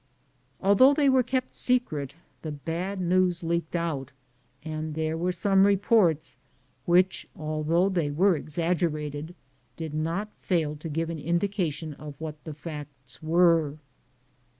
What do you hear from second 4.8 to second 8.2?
there were some reports which, al though they